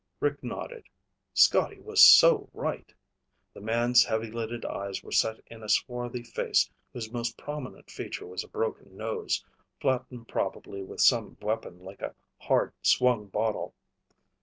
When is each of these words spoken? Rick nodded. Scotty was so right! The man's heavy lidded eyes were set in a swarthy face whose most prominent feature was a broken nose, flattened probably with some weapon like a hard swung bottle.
Rick 0.19 0.43
nodded. 0.43 0.89
Scotty 1.35 1.79
was 1.79 2.01
so 2.01 2.49
right! 2.55 2.91
The 3.53 3.61
man's 3.61 4.03
heavy 4.03 4.31
lidded 4.31 4.65
eyes 4.65 5.03
were 5.03 5.11
set 5.11 5.39
in 5.45 5.61
a 5.61 5.69
swarthy 5.69 6.23
face 6.23 6.71
whose 6.91 7.13
most 7.13 7.37
prominent 7.37 7.91
feature 7.91 8.25
was 8.25 8.43
a 8.43 8.47
broken 8.47 8.97
nose, 8.97 9.45
flattened 9.79 10.27
probably 10.27 10.81
with 10.81 11.01
some 11.01 11.37
weapon 11.39 11.77
like 11.81 12.01
a 12.01 12.15
hard 12.39 12.73
swung 12.81 13.27
bottle. 13.27 13.75